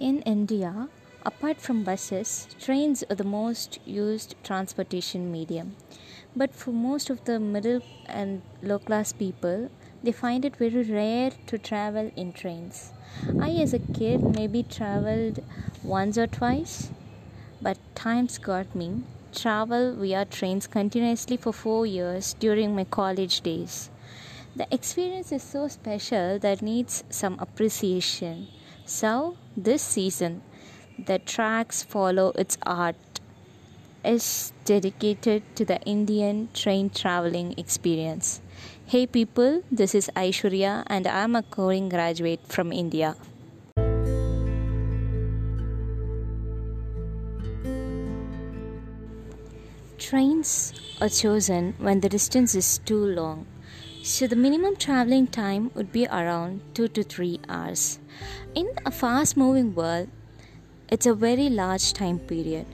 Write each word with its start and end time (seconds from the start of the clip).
In 0.00 0.22
India, 0.22 0.88
apart 1.24 1.60
from 1.60 1.84
buses, 1.84 2.48
trains 2.58 3.04
are 3.08 3.14
the 3.14 3.22
most 3.22 3.78
used 3.86 4.34
transportation 4.42 5.30
medium. 5.30 5.76
But 6.34 6.52
for 6.52 6.72
most 6.72 7.10
of 7.10 7.24
the 7.26 7.38
middle 7.38 7.80
and 8.06 8.42
low 8.60 8.80
class 8.80 9.12
people, 9.12 9.70
they 10.02 10.10
find 10.10 10.44
it 10.44 10.56
very 10.56 10.82
rare 10.82 11.30
to 11.46 11.58
travel 11.58 12.10
in 12.16 12.32
trains. 12.32 12.92
I, 13.40 13.50
as 13.50 13.72
a 13.72 13.78
kid, 13.78 14.34
maybe 14.34 14.64
traveled 14.64 15.44
once 15.84 16.18
or 16.18 16.26
twice, 16.26 16.90
but 17.62 17.78
times 17.94 18.38
got 18.38 18.74
me. 18.74 19.04
Travel 19.32 19.94
via 19.94 20.24
trains 20.24 20.66
continuously 20.66 21.36
for 21.36 21.52
four 21.52 21.86
years 21.86 22.34
during 22.40 22.74
my 22.74 22.84
college 22.84 23.42
days. 23.42 23.90
The 24.56 24.66
experience 24.74 25.30
is 25.30 25.44
so 25.44 25.68
special 25.68 26.40
that 26.40 26.62
needs 26.62 27.04
some 27.10 27.38
appreciation. 27.38 28.48
So, 28.84 29.36
this 29.56 29.82
season, 29.82 30.42
the 30.98 31.18
tracks 31.18 31.82
follow 31.82 32.32
its 32.36 32.58
art 32.66 32.96
is 34.04 34.52
dedicated 34.64 35.42
to 35.56 35.64
the 35.64 35.80
Indian 35.82 36.48
train 36.52 36.90
traveling 36.90 37.54
experience. 37.56 38.40
Hey 38.86 39.06
people, 39.06 39.62
this 39.72 39.94
is 39.94 40.10
Aishwarya 40.14 40.84
and 40.86 41.06
I'm 41.06 41.34
a 41.34 41.42
coding 41.42 41.88
graduate 41.88 42.40
from 42.46 42.72
India. 42.72 43.16
Trains 49.98 50.74
are 51.00 51.08
chosen 51.08 51.74
when 51.78 52.00
the 52.00 52.10
distance 52.10 52.54
is 52.54 52.78
too 52.84 53.06
long. 53.06 53.46
So 54.06 54.26
the 54.26 54.36
minimum 54.36 54.76
traveling 54.76 55.28
time 55.28 55.70
would 55.74 55.90
be 55.90 56.06
around 56.06 56.60
2 56.74 56.88
to 56.88 57.02
3 57.02 57.40
hours. 57.48 58.00
In 58.54 58.68
a 58.84 58.90
fast 58.90 59.34
moving 59.34 59.74
world, 59.74 60.10
it's 60.90 61.06
a 61.06 61.14
very 61.14 61.48
large 61.48 61.94
time 61.94 62.18
period 62.18 62.66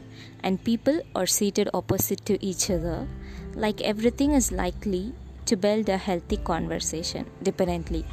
and 0.42 0.64
people 0.64 1.00
are 1.14 1.28
seated 1.28 1.70
opposite 1.72 2.24
to 2.26 2.44
each 2.44 2.68
other 2.68 3.06
like 3.54 3.80
everything 3.80 4.32
is 4.32 4.50
likely 4.50 5.12
to 5.46 5.54
build 5.54 5.88
a 5.88 5.98
healthy 5.98 6.36
conversation 6.36 7.26
dependently. 7.44 8.04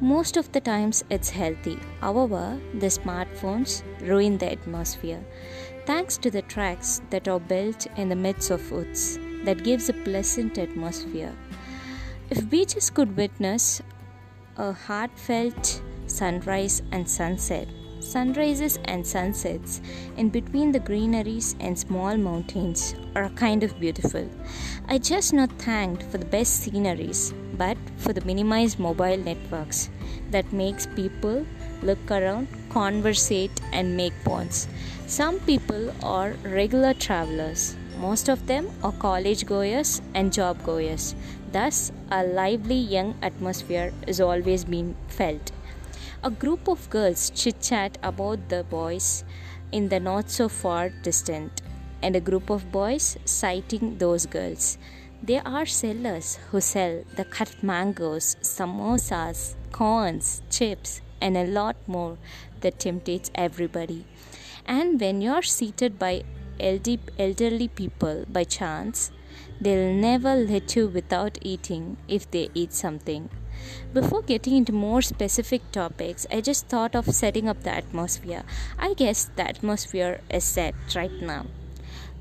Most 0.00 0.36
of 0.36 0.52
the 0.52 0.60
times 0.60 1.02
it's 1.10 1.30
healthy. 1.30 1.76
However, 2.00 2.60
the 2.74 2.86
smartphones 2.86 3.82
ruin 4.00 4.38
the 4.38 4.52
atmosphere. 4.52 5.24
Thanks 5.86 6.16
to 6.18 6.30
the 6.30 6.42
tracks 6.42 7.02
that 7.10 7.26
are 7.26 7.40
built 7.40 7.88
in 7.96 8.08
the 8.08 8.22
midst 8.28 8.52
of 8.52 8.70
woods, 8.70 9.18
that 9.42 9.64
gives 9.64 9.88
a 9.88 9.92
pleasant 9.92 10.56
atmosphere. 10.56 11.34
If 12.30 12.48
beaches 12.48 12.88
could 12.88 13.18
witness 13.18 13.82
a 14.56 14.72
heartfelt 14.72 15.82
sunrise 16.06 16.80
and 16.90 17.06
sunset, 17.08 17.68
sunrises 18.00 18.78
and 18.84 19.06
sunsets 19.06 19.82
in 20.16 20.30
between 20.30 20.72
the 20.72 20.80
greeneries 20.80 21.54
and 21.60 21.78
small 21.78 22.16
mountains 22.16 22.94
are 23.14 23.28
kind 23.30 23.62
of 23.62 23.78
beautiful. 23.78 24.26
I 24.88 24.98
just 24.98 25.34
not 25.34 25.52
thanked 25.58 26.04
for 26.04 26.16
the 26.16 26.24
best 26.24 26.62
sceneries, 26.62 27.34
but 27.58 27.76
for 27.98 28.14
the 28.14 28.24
minimized 28.24 28.78
mobile 28.78 29.18
networks 29.18 29.90
that 30.30 30.50
makes 30.50 30.86
people 30.86 31.46
look 31.82 32.10
around, 32.10 32.48
conversate 32.70 33.60
and 33.72 33.98
make 33.98 34.14
bonds. 34.24 34.66
Some 35.06 35.40
people 35.40 35.92
are 36.02 36.30
regular 36.42 36.94
travelers. 36.94 37.76
Most 37.98 38.28
of 38.28 38.46
them 38.46 38.70
are 38.82 38.92
college 38.92 39.46
goers 39.46 40.02
and 40.14 40.32
job 40.32 40.62
goers. 40.64 41.14
Thus, 41.52 41.92
a 42.10 42.24
lively 42.24 42.76
young 42.76 43.14
atmosphere 43.22 43.92
is 44.06 44.20
always 44.20 44.64
being 44.64 44.96
felt. 45.08 45.52
A 46.22 46.30
group 46.30 46.68
of 46.68 46.88
girls 46.90 47.30
chit 47.30 47.60
chat 47.60 47.98
about 48.02 48.48
the 48.48 48.64
boys 48.64 49.24
in 49.72 49.88
the 49.88 50.00
not 50.00 50.30
so 50.30 50.48
far 50.48 50.88
distant, 50.88 51.62
and 52.02 52.16
a 52.16 52.20
group 52.20 52.50
of 52.50 52.70
boys 52.72 53.16
citing 53.24 53.98
those 53.98 54.26
girls. 54.26 54.78
There 55.22 55.42
are 55.46 55.66
sellers 55.66 56.38
who 56.50 56.60
sell 56.60 57.04
the 57.16 57.24
cut 57.24 57.62
mangoes, 57.62 58.36
samosas, 58.42 59.54
corns, 59.72 60.42
chips, 60.50 61.00
and 61.20 61.36
a 61.36 61.46
lot 61.46 61.76
more 61.86 62.18
that 62.60 62.78
temptates 62.78 63.30
everybody. 63.34 64.04
And 64.66 65.00
when 65.00 65.20
you're 65.20 65.42
seated 65.42 65.98
by 65.98 66.24
elderly 66.60 67.68
people 67.68 68.24
by 68.28 68.44
chance, 68.44 69.10
they'll 69.60 69.94
never 69.94 70.34
let 70.34 70.76
you 70.76 70.88
without 70.88 71.38
eating 71.42 71.96
if 72.08 72.30
they 72.30 72.50
eat 72.54 72.72
something. 72.72 73.30
Before 73.92 74.22
getting 74.22 74.56
into 74.56 74.72
more 74.72 75.00
specific 75.00 75.62
topics, 75.72 76.26
I 76.30 76.40
just 76.40 76.66
thought 76.66 76.94
of 76.94 77.14
setting 77.14 77.48
up 77.48 77.62
the 77.62 77.74
atmosphere. 77.74 78.42
I 78.78 78.94
guess 78.94 79.30
the 79.36 79.48
atmosphere 79.48 80.20
is 80.30 80.44
set 80.44 80.74
right 80.94 81.22
now. 81.22 81.46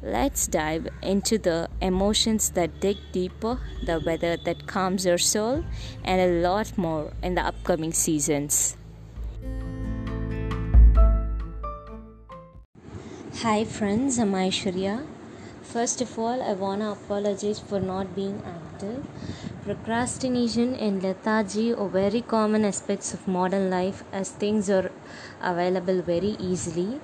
Let's 0.01 0.47
dive 0.47 0.89
into 1.01 1.37
the 1.37 1.69
emotions 1.81 2.49
that 2.51 2.81
dig 2.81 2.97
deeper, 3.13 3.59
the 3.85 4.01
weather 4.05 4.35
that 4.35 4.67
calms 4.67 5.05
your 5.05 5.17
soul, 5.17 5.63
and 6.03 6.21
a 6.21 6.41
lot 6.41 6.77
more 6.77 7.13
in 7.23 7.35
the 7.35 7.41
upcoming 7.41 7.93
seasons. 7.93 8.75
Hi 13.43 13.65
friends, 13.65 14.17
I'm 14.19 14.31
Aishwarya. 14.31 15.05
First 15.63 15.99
of 15.99 16.17
all, 16.17 16.41
I 16.41 16.53
wanna 16.53 16.93
apologize 16.93 17.59
for 17.59 17.81
not 17.81 18.15
being 18.15 18.41
active. 18.51 19.05
Procrastination 19.65 20.73
and 20.75 21.03
lethargy 21.03 21.73
are 21.73 21.89
very 21.89 22.21
common 22.21 22.63
aspects 22.63 23.13
of 23.13 23.27
modern 23.27 23.69
life 23.69 24.05
as 24.13 24.29
things 24.29 24.69
are 24.69 24.91
available 25.41 26.01
very 26.01 26.37
easily. 26.39 27.01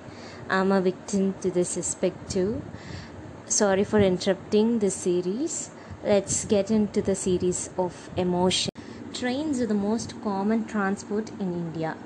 I'm 0.48 0.72
a 0.72 0.80
victim 0.80 1.34
to 1.42 1.50
this 1.50 1.76
aspect 1.76 2.30
too. 2.30 2.62
Sorry 3.44 3.84
for 3.84 4.00
interrupting 4.00 4.78
this 4.78 4.94
series. 4.94 5.70
Let's 6.02 6.46
get 6.46 6.70
into 6.70 7.02
the 7.02 7.16
series 7.16 7.68
of 7.76 8.08
emotion. 8.16 8.70
Trains 9.12 9.60
are 9.60 9.66
the 9.66 9.82
most 9.84 10.14
common 10.22 10.64
transport 10.64 11.28
in 11.38 11.52
India. 11.52 11.96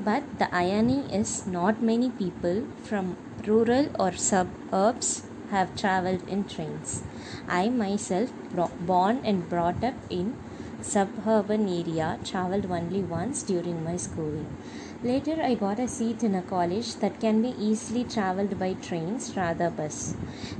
But 0.00 0.38
the 0.40 0.52
irony 0.52 1.02
is, 1.14 1.46
not 1.46 1.80
many 1.80 2.10
people 2.10 2.64
from 2.82 3.16
rural 3.46 3.88
or 3.98 4.12
suburbs 4.12 5.22
have 5.50 5.74
traveled 5.76 6.28
in 6.28 6.44
trains. 6.44 7.02
I 7.48 7.68
myself, 7.68 8.32
born 8.80 9.20
and 9.24 9.48
brought 9.48 9.82
up 9.82 9.94
in 10.08 10.36
suburban 10.80 11.68
area, 11.68 12.18
traveled 12.24 12.66
only 12.70 13.02
once 13.02 13.42
during 13.42 13.84
my 13.84 13.96
schooling. 13.96 14.56
Later, 15.02 15.42
I 15.42 15.54
got 15.54 15.78
a 15.78 15.88
seat 15.88 16.22
in 16.22 16.34
a 16.34 16.42
college 16.42 16.96
that 16.96 17.20
can 17.20 17.40
be 17.40 17.54
easily 17.58 18.04
traveled 18.04 18.58
by 18.58 18.74
trains 18.74 19.34
rather 19.36 19.70
bus. 19.70 20.14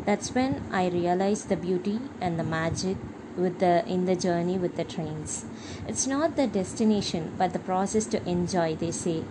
That's 0.06 0.34
when 0.34 0.62
I 0.72 0.88
realized 0.88 1.48
the 1.48 1.56
beauty 1.56 2.00
and 2.20 2.38
the 2.38 2.44
magic 2.44 2.96
with 3.36 3.58
the 3.58 3.86
in 3.86 4.06
the 4.06 4.16
journey 4.16 4.58
with 4.58 4.76
the 4.76 4.84
trains. 4.84 5.44
It's 5.86 6.06
not 6.06 6.36
the 6.36 6.46
destination, 6.46 7.34
but 7.38 7.52
the 7.52 7.58
process 7.58 8.06
to 8.06 8.28
enjoy. 8.28 8.76
They 8.76 8.90
say 8.90 9.24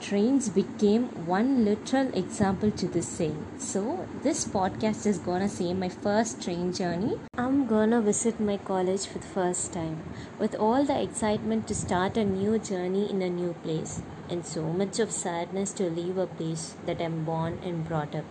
trains 0.00 0.48
became 0.48 1.02
one 1.26 1.64
literal 1.64 2.08
example 2.14 2.70
to 2.70 2.86
the 2.88 3.02
same. 3.02 3.46
So, 3.58 4.06
this 4.22 4.46
podcast 4.46 5.06
is 5.06 5.18
gonna 5.18 5.48
say 5.48 5.74
my 5.74 5.90
first 5.90 6.42
train 6.42 6.72
journey. 6.72 7.18
I'm 7.36 7.66
gonna 7.66 8.00
visit 8.00 8.40
my 8.40 8.56
college 8.56 9.06
for 9.06 9.18
the 9.18 9.32
first 9.34 9.74
time 9.74 10.02
with 10.38 10.54
all 10.54 10.84
the 10.84 11.00
excitement 11.00 11.68
to 11.68 11.74
start 11.74 12.16
a 12.16 12.24
new 12.24 12.58
journey 12.58 13.10
in 13.10 13.20
a 13.20 13.28
new 13.28 13.52
place, 13.62 14.00
and 14.30 14.44
so 14.44 14.62
much 14.62 14.98
of 14.98 15.12
sadness 15.12 15.72
to 15.74 15.90
leave 15.90 16.16
a 16.16 16.26
place 16.26 16.74
that 16.86 17.02
I'm 17.02 17.24
born 17.24 17.58
and 17.62 17.86
brought 17.86 18.14
up 18.14 18.24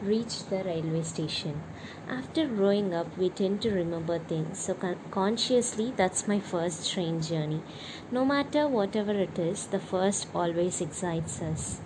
reached 0.00 0.50
the 0.50 0.62
railway 0.64 1.02
station. 1.02 1.62
After 2.08 2.46
growing 2.48 2.94
up, 2.94 3.16
we 3.16 3.30
tend 3.30 3.62
to 3.62 3.70
remember 3.70 4.18
things, 4.18 4.60
so 4.60 4.74
con- 4.74 4.98
consciously, 5.10 5.92
that's 5.96 6.28
my 6.28 6.40
first 6.40 6.90
train 6.90 7.20
journey. 7.20 7.62
No 8.10 8.24
matter 8.24 8.68
whatever 8.68 9.12
it 9.12 9.38
is, 9.38 9.66
the 9.66 9.80
first 9.80 10.26
always 10.34 10.80
excites 10.80 11.40
us. 11.42 11.80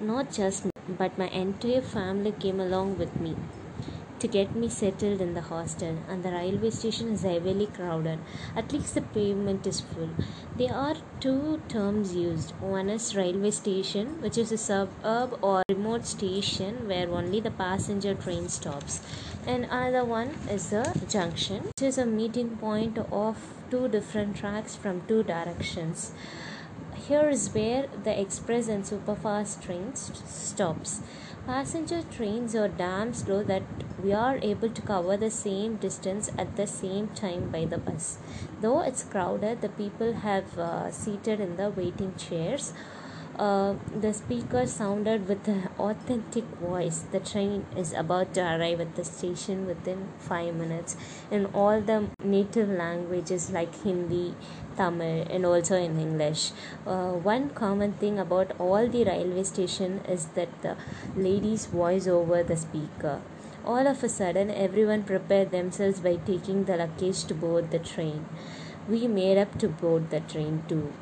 Not 0.00 0.32
just 0.32 0.64
me, 0.64 0.70
but 0.88 1.18
my 1.18 1.28
entire 1.28 1.82
family 1.82 2.32
came 2.32 2.60
along 2.60 2.96
with 2.98 3.20
me 3.20 3.36
to 4.20 4.28
get 4.28 4.54
me 4.54 4.68
settled 4.68 5.20
in 5.20 5.34
the 5.34 5.40
hostel 5.40 5.96
and 6.08 6.22
the 6.22 6.30
railway 6.30 6.70
station 6.70 7.08
is 7.12 7.22
heavily 7.22 7.66
crowded. 7.66 8.18
At 8.56 8.72
least 8.72 8.94
the 8.94 9.02
pavement 9.02 9.66
is 9.66 9.80
full. 9.80 10.10
There 10.56 10.74
are 10.74 10.96
two 11.20 11.60
terms 11.68 12.14
used. 12.14 12.50
One 12.60 12.88
is 12.88 13.14
railway 13.16 13.50
station 13.50 14.20
which 14.20 14.38
is 14.38 14.52
a 14.52 14.58
suburb 14.58 15.38
or 15.42 15.62
remote 15.68 16.06
station 16.06 16.88
where 16.88 17.10
only 17.10 17.40
the 17.40 17.50
passenger 17.50 18.14
train 18.14 18.48
stops. 18.48 19.00
And 19.46 19.64
another 19.64 20.04
one 20.04 20.30
is 20.50 20.72
a 20.72 20.92
junction 21.08 21.64
which 21.64 21.82
is 21.82 21.98
a 21.98 22.06
meeting 22.06 22.56
point 22.56 22.98
of 22.98 23.36
two 23.70 23.88
different 23.88 24.36
tracks 24.36 24.74
from 24.74 25.02
two 25.06 25.22
directions. 25.22 26.12
Here 27.06 27.28
is 27.30 27.48
where 27.54 27.86
the 28.04 28.20
express 28.20 28.68
and 28.68 28.84
superfast 28.84 29.62
trains 29.62 30.12
stops 30.26 31.00
Passenger 31.48 32.02
trains 32.02 32.54
are 32.54 32.68
damn 32.68 33.14
slow 33.14 33.42
that 33.42 33.62
we 34.04 34.12
are 34.12 34.38
able 34.42 34.68
to 34.68 34.82
cover 34.82 35.16
the 35.16 35.30
same 35.30 35.76
distance 35.76 36.30
at 36.36 36.56
the 36.56 36.66
same 36.66 37.08
time 37.08 37.48
by 37.48 37.64
the 37.64 37.78
bus. 37.78 38.18
Though 38.60 38.82
it's 38.82 39.02
crowded, 39.02 39.62
the 39.62 39.70
people 39.70 40.12
have 40.12 40.58
uh, 40.58 40.90
seated 40.90 41.40
in 41.40 41.56
the 41.56 41.70
waiting 41.70 42.14
chairs. 42.16 42.74
Uh, 43.38 43.76
the 44.00 44.12
speaker 44.12 44.66
sounded 44.66 45.28
with 45.28 45.46
an 45.46 45.68
authentic 45.78 46.42
voice. 46.60 47.04
The 47.12 47.20
train 47.20 47.66
is 47.76 47.92
about 47.92 48.34
to 48.34 48.40
arrive 48.40 48.80
at 48.80 48.96
the 48.96 49.04
station 49.04 49.64
within 49.64 50.08
five 50.18 50.56
minutes 50.56 50.96
in 51.30 51.46
all 51.46 51.80
the 51.80 52.08
native 52.24 52.68
languages 52.68 53.52
like 53.52 53.72
Hindi, 53.84 54.34
Tamil, 54.76 55.24
and 55.30 55.46
also 55.46 55.76
in 55.76 56.00
English. 56.00 56.50
Uh, 56.84 57.12
one 57.12 57.50
common 57.50 57.92
thing 57.92 58.18
about 58.18 58.58
all 58.58 58.88
the 58.88 59.04
railway 59.04 59.44
station 59.44 60.00
is 60.08 60.26
that 60.34 60.60
the 60.62 60.76
ladies 61.14 61.66
voice 61.66 62.08
over 62.08 62.42
the 62.42 62.56
speaker. 62.56 63.20
All 63.64 63.86
of 63.86 64.02
a 64.02 64.08
sudden, 64.08 64.50
everyone 64.50 65.04
prepared 65.04 65.52
themselves 65.52 66.00
by 66.00 66.16
taking 66.16 66.64
the 66.64 66.76
luggage 66.76 67.22
to 67.26 67.34
board 67.34 67.70
the 67.70 67.78
train. 67.78 68.26
We 68.88 69.06
made 69.06 69.38
up 69.38 69.58
to 69.60 69.68
board 69.68 70.10
the 70.10 70.20
train 70.20 70.64
too. 70.68 70.92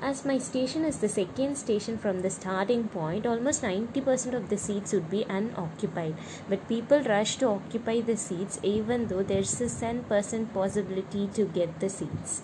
As 0.00 0.24
my 0.24 0.38
station 0.38 0.84
is 0.84 0.98
the 0.98 1.08
second 1.08 1.56
station 1.56 1.98
from 1.98 2.20
the 2.20 2.30
starting 2.30 2.88
point, 2.88 3.26
almost 3.26 3.62
90% 3.62 4.34
of 4.34 4.48
the 4.48 4.58
seats 4.58 4.92
would 4.92 5.10
be 5.10 5.24
unoccupied. 5.28 6.14
But 6.48 6.68
people 6.68 7.02
rush 7.02 7.36
to 7.38 7.48
occupy 7.48 8.00
the 8.00 8.16
seats 8.16 8.60
even 8.62 9.08
though 9.08 9.22
there's 9.22 9.60
a 9.60 9.64
10% 9.64 10.52
possibility 10.52 11.28
to 11.34 11.44
get 11.46 11.80
the 11.80 11.88
seats. 11.88 12.42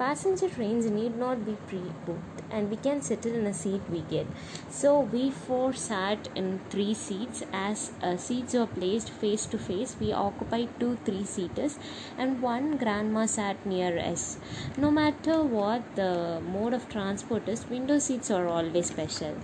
Passenger 0.00 0.48
trains 0.48 0.86
need 0.90 1.18
not 1.18 1.44
be 1.44 1.54
pre 1.68 1.82
booked 2.06 2.40
and 2.50 2.70
we 2.70 2.76
can 2.76 3.02
settle 3.02 3.34
in 3.34 3.46
a 3.46 3.52
seat 3.52 3.82
we 3.90 4.00
get. 4.12 4.26
So 4.70 5.00
we 5.00 5.30
four 5.30 5.74
sat 5.74 6.30
in 6.34 6.60
three 6.70 6.94
seats 6.94 7.42
as 7.52 7.90
uh, 8.02 8.16
seats 8.16 8.54
were 8.54 8.64
placed 8.64 9.10
face 9.10 9.44
to 9.44 9.58
face. 9.58 9.94
We 10.00 10.12
occupied 10.12 10.70
two 10.80 10.96
three 11.04 11.24
seaters 11.24 11.78
and 12.16 12.40
one 12.40 12.78
grandma 12.78 13.26
sat 13.26 13.66
near 13.66 13.98
us. 13.98 14.38
No 14.78 14.90
matter 14.90 15.42
what 15.42 15.82
the 15.96 16.40
mode 16.46 16.72
of 16.72 16.88
transport 16.88 17.46
is, 17.46 17.68
window 17.68 17.98
seats 17.98 18.30
are 18.30 18.48
always 18.48 18.86
special. 18.86 19.36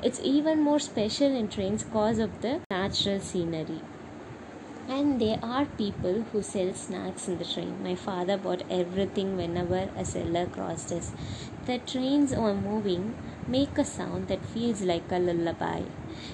It's 0.00 0.20
even 0.22 0.60
more 0.60 0.78
special 0.78 1.34
in 1.42 1.48
trains 1.48 1.82
because 1.82 2.20
of 2.20 2.40
the 2.40 2.60
natural 2.70 3.18
scenery 3.18 3.80
and 4.88 5.20
there 5.20 5.38
are 5.42 5.64
people 5.64 6.22
who 6.30 6.42
sell 6.42 6.72
snacks 6.74 7.28
in 7.28 7.38
the 7.38 7.44
train. 7.44 7.82
My 7.82 7.94
father 7.94 8.36
bought 8.36 8.62
everything 8.70 9.36
whenever 9.36 9.88
a 9.96 10.04
seller 10.04 10.46
crossed 10.46 10.92
us. 10.92 11.12
The 11.66 11.78
trains 11.78 12.32
are 12.32 12.54
moving 12.54 13.14
make 13.48 13.76
a 13.78 13.84
sound 13.84 14.28
that 14.28 14.44
feels 14.44 14.82
like 14.82 15.10
a 15.10 15.18
lullaby. 15.18 15.82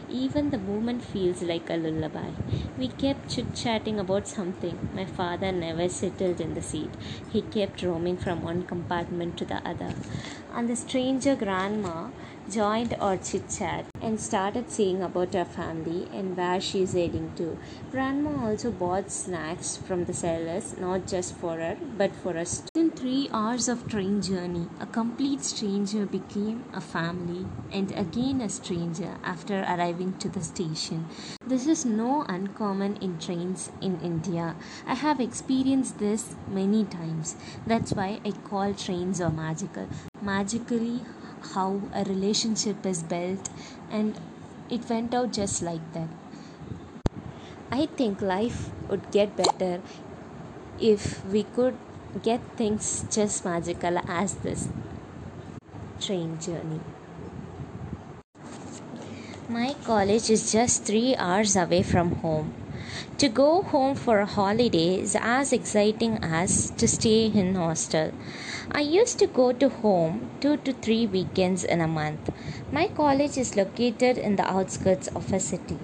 Even 0.08 0.50
the 0.50 0.58
movement 0.58 1.02
feels 1.02 1.43
like 1.43 1.70
a 1.70 1.76
lullaby. 1.76 2.31
We 2.79 2.88
kept 2.88 3.29
chit 3.29 3.55
chatting 3.55 3.99
about 3.99 4.29
something. 4.29 4.79
My 4.94 5.05
father 5.05 5.52
never 5.52 5.88
settled 5.88 6.41
in 6.41 6.55
the 6.55 6.62
seat. 6.62 6.91
He 7.32 7.43
kept 7.43 7.82
roaming 7.82 8.17
from 8.17 8.43
one 8.43 8.62
compartment 8.64 9.37
to 9.38 9.44
the 9.44 9.67
other. 9.69 9.94
And 10.55 10.69
the 10.69 10.76
stranger 10.76 11.37
grandma 11.37 12.08
joined 12.50 12.94
our 13.00 13.17
chit 13.17 13.49
chat 13.49 13.87
and 14.02 14.20
started 14.20 14.70
saying 14.70 15.02
about 15.02 15.35
her 15.35 15.44
family 15.44 16.08
and 16.12 16.37
where 16.37 16.61
she 16.61 16.82
is 16.82 16.93
heading 16.93 17.32
to. 17.37 17.56
Grandma 17.91 18.49
also 18.49 18.70
bought 18.70 19.11
snacks 19.11 19.76
from 19.76 20.05
the 20.05 20.12
sellers, 20.12 20.76
not 20.79 21.06
just 21.06 21.37
for 21.37 21.58
her, 21.58 21.76
but 21.97 22.14
for 22.14 22.37
us. 22.37 22.62
In 22.75 22.91
three 22.91 23.29
hours 23.32 23.69
of 23.69 23.87
train 23.88 24.20
journey, 24.20 24.67
a 24.81 24.87
complete 24.87 25.44
stranger 25.44 26.06
became 26.06 26.64
a 26.73 26.81
family 26.81 27.47
and 27.70 27.93
again 27.93 28.41
a 28.41 28.49
stranger 28.49 29.17
after 29.23 29.61
arriving 29.61 30.14
to 30.19 30.29
the 30.29 30.43
station. 30.43 31.06
This 31.47 31.67
is 31.67 31.85
no 31.85 32.25
uncommon 32.29 32.97
in 32.97 33.19
trains 33.19 33.70
in 33.81 34.00
India. 34.00 34.56
I 34.87 34.94
have 34.94 35.20
experienced 35.20 35.99
this 35.99 36.35
many 36.49 36.85
times. 36.85 37.37
That's 37.67 37.93
why 37.93 38.20
I 38.25 38.32
call 38.32 38.75
trains 38.75 39.20
are 39.20 39.31
magical. 39.31 39.88
Magically, 40.23 41.00
how 41.55 41.81
a 41.95 42.05
relationship 42.05 42.87
is 42.87 43.03
built, 43.03 43.49
and 43.91 44.19
it 44.69 44.89
went 44.89 45.15
out 45.15 45.33
just 45.33 45.63
like 45.63 45.93
that. 45.93 46.09
I 47.73 47.87
think 47.87 48.21
life 48.21 48.71
would 48.89 49.11
get 49.11 49.37
better 49.37 49.81
if 50.81 51.25
we 51.27 51.45
could 51.45 51.79
get 52.23 52.41
things 52.57 53.05
just 53.11 53.45
magical 53.45 53.99
as 54.09 54.35
this 54.35 54.69
train 56.01 56.41
journey. 56.41 56.81
My 59.49 59.75
college 59.85 60.31
is 60.31 60.53
just 60.53 60.85
three 60.85 61.17
hours 61.17 61.57
away 61.57 61.83
from 61.83 62.17
home. 62.17 62.55
To 63.19 63.29
go 63.29 63.62
home 63.62 63.94
for 63.94 64.20
a 64.20 64.26
holiday 64.26 65.00
is 65.00 65.17
as 65.20 65.52
exciting 65.52 66.19
as 66.23 66.70
to 66.70 66.88
stay 66.88 67.26
in 67.26 67.55
hostel. 67.55 68.12
I 68.73 68.81
used 68.81 69.19
to 69.19 69.26
go 69.26 69.52
to 69.52 69.69
home 69.69 70.31
two 70.41 70.56
to 70.58 70.73
three 70.73 71.06
weekends 71.06 71.64
in 71.64 71.81
a 71.81 71.88
month. 71.88 72.31
My 72.73 72.88
college 72.88 73.37
is 73.37 73.56
located 73.56 74.17
in 74.17 74.37
the 74.37 74.47
outskirts 74.47 75.08
of 75.08 75.32
a 75.32 75.41
city. 75.41 75.79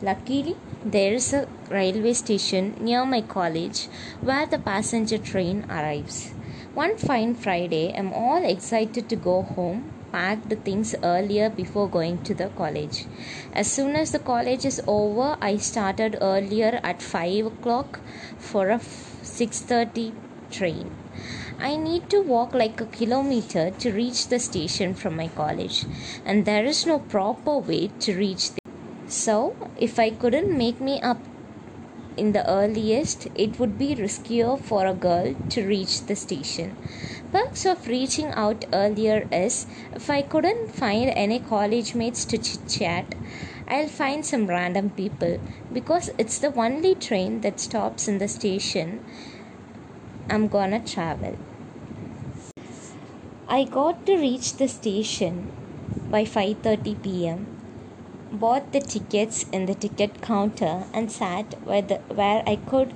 Luckily, 0.00 0.56
there 0.84 1.14
is 1.14 1.32
a 1.32 1.48
railway 1.68 2.12
station 2.12 2.76
near 2.80 3.04
my 3.04 3.20
college 3.20 3.88
where 4.20 4.46
the 4.46 4.58
passenger 4.58 5.18
train 5.18 5.66
arrives. 5.68 6.30
One 6.74 6.96
fine 6.96 7.34
Friday, 7.34 7.92
I'm 7.92 8.12
all 8.12 8.44
excited 8.44 9.08
to 9.08 9.16
go 9.16 9.42
home, 9.42 9.90
packed 10.12 10.52
things 10.64 10.94
earlier 11.02 11.48
before 11.48 11.88
going 11.88 12.18
to 12.24 12.34
the 12.34 12.48
college. 12.60 13.06
As 13.54 13.70
soon 13.70 13.96
as 13.96 14.12
the 14.12 14.18
college 14.18 14.64
is 14.64 14.80
over, 14.86 15.36
I 15.40 15.56
started 15.56 16.18
earlier 16.20 16.80
at 16.82 17.02
5 17.02 17.46
o'clock 17.46 18.00
for 18.38 18.68
a 18.68 18.80
6:30 18.80 20.12
train. 20.50 20.90
I 21.60 21.76
need 21.76 22.08
to 22.10 22.22
walk 22.22 22.54
like 22.54 22.80
a 22.80 22.86
kilometer 22.98 23.70
to 23.70 23.92
reach 23.92 24.28
the 24.28 24.38
station 24.38 24.94
from 24.94 25.16
my 25.16 25.28
college, 25.40 25.84
and 26.24 26.44
there 26.44 26.64
is 26.64 26.86
no 26.86 27.00
proper 27.16 27.58
way 27.58 27.90
to 28.06 28.16
reach 28.16 28.50
there. 28.52 28.76
So, 29.08 29.56
if 29.88 29.98
I 29.98 30.10
couldn't 30.10 30.56
make 30.56 30.80
me 30.80 31.00
up 31.00 31.18
in 32.16 32.32
the 32.32 32.48
earliest, 32.50 33.28
it 33.34 33.58
would 33.58 33.78
be 33.78 33.94
riskier 33.94 34.58
for 34.58 34.86
a 34.86 34.94
girl 34.94 35.34
to 35.50 35.66
reach 35.66 36.02
the 36.06 36.16
station. 36.16 36.74
Perks 37.30 37.66
of 37.66 37.86
reaching 37.86 38.28
out 38.42 38.64
earlier 38.72 39.28
is 39.30 39.66
if 39.94 40.08
I 40.08 40.22
couldn't 40.22 40.70
find 40.70 41.12
any 41.14 41.38
college 41.38 41.94
mates 41.94 42.24
to 42.24 42.38
chit 42.38 42.60
chat, 42.66 43.14
I'll 43.68 43.88
find 43.88 44.24
some 44.24 44.46
random 44.46 44.88
people 44.88 45.36
because 45.70 46.08
it's 46.16 46.38
the 46.38 46.54
only 46.54 46.94
train 46.94 47.42
that 47.42 47.60
stops 47.60 48.08
in 48.08 48.16
the 48.16 48.28
station 48.28 49.04
I'm 50.30 50.48
gonna 50.48 50.80
travel. 50.80 51.36
I 53.46 53.64
got 53.64 54.06
to 54.06 54.16
reach 54.16 54.56
the 54.56 54.68
station 54.68 55.52
by 56.10 56.24
5:30 56.24 56.96
p.m. 57.02 57.46
Bought 58.32 58.72
the 58.72 58.80
tickets 58.80 59.44
in 59.52 59.66
the 59.66 59.74
ticket 59.74 60.22
counter 60.22 60.74
and 60.94 61.12
sat 61.12 61.54
where, 61.66 61.82
the, 61.82 62.00
where 62.22 62.42
I 62.46 62.56
could 62.56 62.94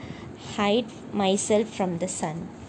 hide 0.57 0.91
myself 1.13 1.69
from 1.69 1.99
the 1.99 2.09
sun. 2.09 2.62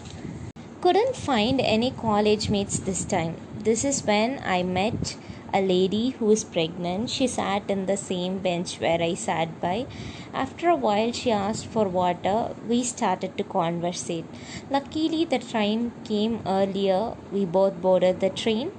Couldn't 0.84 1.16
find 1.16 1.62
any 1.62 1.92
college 1.92 2.50
mates 2.50 2.78
this 2.78 3.06
time. 3.06 3.36
This 3.58 3.86
is 3.86 4.02
when 4.04 4.42
I 4.44 4.62
met 4.62 5.16
a 5.50 5.62
lady 5.62 6.10
who 6.10 6.30
is 6.30 6.44
pregnant. 6.44 7.08
She 7.08 7.26
sat 7.26 7.70
in 7.70 7.86
the 7.86 7.96
same 7.96 8.36
bench 8.40 8.78
where 8.80 9.00
I 9.00 9.14
sat 9.14 9.62
by. 9.62 9.86
After 10.34 10.68
a 10.68 10.76
while, 10.76 11.12
she 11.12 11.30
asked 11.30 11.64
for 11.68 11.88
water. 11.88 12.54
We 12.68 12.82
started 12.82 13.38
to 13.38 13.44
conversate. 13.44 14.26
Luckily, 14.68 15.24
the 15.24 15.38
train 15.38 15.90
came 16.04 16.42
earlier. 16.44 17.14
We 17.32 17.46
both 17.46 17.80
boarded 17.80 18.20
the 18.20 18.28
train. 18.28 18.70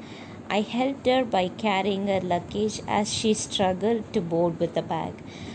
I 0.48 0.62
helped 0.62 1.08
her 1.08 1.26
by 1.26 1.48
carrying 1.48 2.06
her 2.06 2.22
luggage 2.22 2.82
as 2.88 3.12
she 3.12 3.34
struggled 3.34 4.14
to 4.14 4.22
board 4.22 4.60
with 4.60 4.76
the 4.76 4.84
bag. 4.84 5.14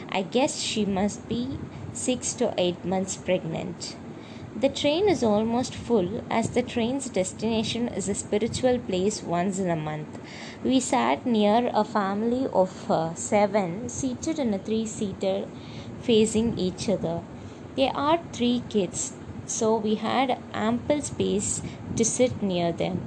I 0.09 0.23
guess 0.23 0.61
she 0.61 0.85
must 0.85 1.29
be 1.29 1.61
six 1.93 2.35
to 2.43 2.53
eight 2.59 2.85
months 2.85 3.17
pregnant. 3.17 3.95
The 4.57 4.69
train 4.69 5.09
is 5.09 5.23
almost 5.23 5.77
full 5.77 6.23
as 6.29 6.51
the 6.51 6.63
train's 6.63 7.09
destination 7.09 7.87
is 7.87 8.09
a 8.09 8.17
spiritual 8.17 8.81
place 8.81 9.23
once 9.23 9.61
in 9.61 9.71
a 9.71 9.77
month. 9.77 10.19
We 10.65 10.81
sat 10.81 11.25
near 11.25 11.71
a 11.73 11.85
family 11.85 12.49
of 12.53 12.91
uh, 12.91 13.15
seven 13.15 13.89
seated 13.89 14.41
in 14.41 14.53
a 14.53 14.59
three 14.59 14.87
seater 14.87 15.47
facing 16.01 16.59
each 16.59 16.89
other. 16.89 17.23
There 17.77 17.93
are 17.95 18.19
three 18.33 18.65
kids, 18.69 19.13
so 19.47 19.77
we 19.77 19.95
had 19.95 20.37
ample 20.53 21.01
space 21.01 21.63
to 21.95 22.05
sit 22.05 22.43
near 22.43 22.73
them. 22.73 23.05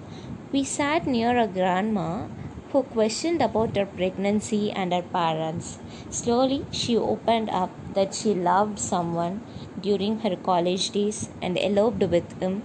We 0.53 0.63
sat 0.63 1.05
near 1.05 1.37
a 1.37 1.47
grandma 1.47 2.27
who 2.71 2.83
questioned 2.83 3.41
about 3.41 3.75
her 3.75 3.85
pregnancy 3.85 4.71
and 4.71 4.93
her 4.93 5.03
parents. 5.03 5.77
Slowly, 6.09 6.63
she 6.71 6.97
opened 6.97 7.49
up 7.49 7.71
that 7.93 8.15
she 8.15 8.33
loved 8.33 8.79
someone 8.79 9.41
during 9.83 10.19
her 10.19 10.35
college 10.49 10.89
days 10.97 11.29
and 11.41 11.57
eloped 11.59 12.03
with 12.15 12.29
him 12.41 12.63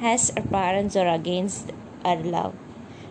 as 0.00 0.30
her 0.36 0.46
parents 0.58 0.96
are 0.96 1.08
against 1.08 1.72
her 2.04 2.16
love. 2.36 2.54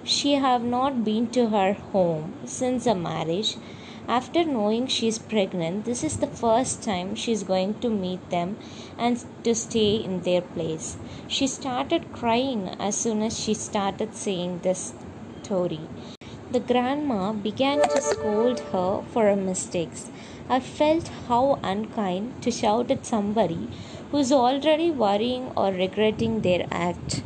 She 0.04 0.34
have 0.34 0.64
not 0.64 1.04
been 1.04 1.28
to 1.38 1.50
her 1.50 1.74
home 1.74 2.34
since 2.46 2.86
her 2.86 2.96
marriage. 2.96 3.56
After 4.08 4.44
knowing 4.44 4.88
she 4.88 5.08
is 5.08 5.20
pregnant, 5.20 5.86
this 5.86 6.04
is 6.04 6.18
the 6.18 6.28
first 6.28 6.84
time 6.84 7.16
she 7.16 7.32
is 7.32 7.44
going 7.44 7.76
to 7.82 7.90
meet 7.90 8.30
them 8.30 8.58
and 8.98 9.24
to 9.44 9.54
stay 9.56 9.96
in 9.96 10.22
their 10.22 10.42
place. 10.42 10.98
She 11.28 11.48
started 11.48 12.12
crying 12.12 12.70
as 12.80 12.96
soon 12.96 13.22
as 13.22 13.40
she 13.40 13.54
started 13.54 14.16
saying 14.16 14.60
this 14.64 14.94
story. 15.44 15.82
The 16.52 16.60
grandma 16.60 17.32
began 17.32 17.82
to 17.82 18.02
scold 18.02 18.60
her 18.72 19.02
for 19.12 19.24
her 19.24 19.36
mistakes. 19.36 20.10
I 20.50 20.60
felt 20.60 21.08
how 21.28 21.60
unkind 21.64 22.42
to 22.42 22.52
shout 22.52 22.92
at 22.92 23.06
somebody 23.06 23.70
who's 24.12 24.34
already 24.34 24.92
worrying 24.92 25.52
or 25.56 25.72
regretting 25.72 26.42
their 26.42 26.68
act. 26.70 27.24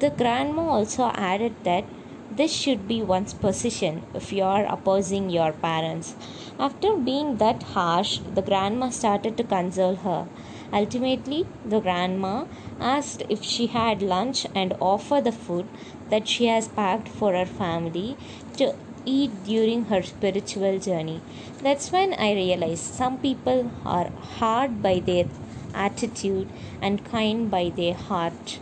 The 0.00 0.10
grandma 0.10 0.62
also 0.62 1.12
added 1.14 1.54
that 1.62 1.84
this 2.32 2.52
should 2.52 2.88
be 2.88 3.00
one's 3.00 3.32
position 3.32 4.02
if 4.12 4.32
you 4.32 4.42
are 4.42 4.64
opposing 4.66 5.30
your 5.30 5.52
parents. 5.52 6.16
After 6.58 6.96
being 6.96 7.36
that 7.36 7.62
harsh, 7.62 8.18
the 8.34 8.42
grandma 8.42 8.88
started 8.90 9.36
to 9.36 9.44
console 9.44 9.94
her. 9.96 10.26
Ultimately, 10.72 11.46
the 11.64 11.78
grandma 11.80 12.46
asked 12.80 13.22
if 13.28 13.44
she 13.44 13.68
had 13.68 14.02
lunch 14.02 14.46
and 14.52 14.74
offered 14.80 15.22
the 15.22 15.30
food 15.30 15.68
that 16.10 16.26
she 16.26 16.46
has 16.46 16.66
packed 16.66 17.08
for 17.08 17.32
her 17.34 17.46
family 17.46 18.16
to 18.56 18.74
eat 19.04 19.44
during 19.44 19.84
her 19.86 20.02
spiritual 20.02 20.78
journey. 20.78 21.20
That's 21.62 21.92
when 21.92 22.14
I 22.14 22.32
realized 22.32 22.94
some 22.94 23.18
people 23.18 23.70
are 23.84 24.10
hard 24.38 24.82
by 24.82 25.00
their 25.00 25.26
attitude 25.74 26.48
and 26.80 27.04
kind 27.04 27.50
by 27.50 27.72
their 27.76 27.94
heart. 27.94 28.60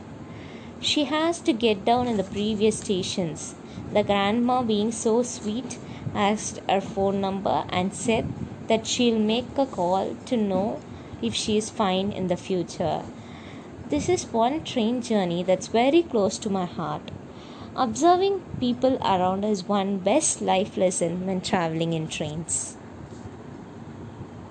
She 0.80 1.04
has 1.04 1.40
to 1.42 1.52
get 1.52 1.84
down 1.84 2.08
in 2.08 2.16
the 2.16 2.24
previous 2.24 2.78
stations. 2.78 3.54
The 3.92 4.02
grandma, 4.02 4.62
being 4.62 4.90
so 4.90 5.22
sweet, 5.22 5.78
asked 6.14 6.60
her 6.68 6.80
phone 6.80 7.20
number 7.20 7.64
and 7.68 7.94
said 7.94 8.26
that 8.66 8.86
she'll 8.86 9.18
make 9.18 9.56
a 9.56 9.66
call 9.66 10.16
to 10.26 10.36
know 10.36 10.80
if 11.22 11.34
she 11.34 11.56
is 11.56 11.70
fine 11.70 12.10
in 12.10 12.26
the 12.26 12.36
future. 12.36 13.02
This 13.90 14.08
is 14.08 14.24
one 14.32 14.64
train 14.64 15.02
journey 15.02 15.44
that's 15.44 15.68
very 15.68 16.02
close 16.02 16.36
to 16.38 16.50
my 16.50 16.64
heart. 16.64 17.11
Observing 17.76 18.44
people 18.58 18.96
around 19.02 19.44
is 19.44 19.68
one 19.68 19.98
best 19.98 20.40
life 20.40 20.78
lesson 20.78 21.26
when 21.26 21.42
traveling 21.42 21.92
in 21.92 22.08
trains. 22.08 22.78